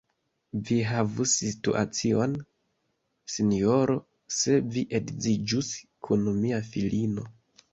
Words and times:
Vi 0.67 0.75
havus 0.91 1.33
situacion, 1.41 2.33
sinjoro, 3.33 3.99
se 4.39 4.59
vi 4.77 4.83
edziĝus 5.01 5.71
kun 6.09 6.25
mia 6.41 6.65
filino. 6.73 7.29